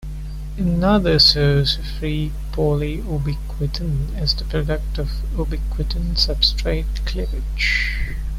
Another 0.57 1.19
source 1.19 1.77
of 1.77 1.85
free 1.85 2.31
polyubiquitin 2.53 4.19
is 4.19 4.33
the 4.33 4.45
product 4.45 4.97
of 4.97 5.11
ubiquitin-substrate 5.37 7.05
cleavage. 7.05 8.15